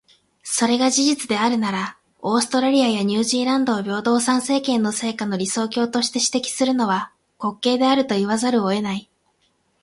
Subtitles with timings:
[0.41, 9.11] それが事実であるなら、オーストラリアやニュージーランドを平等参政権の成果の理想郷として指摘するのは、滑稽であると言わざるを得ない。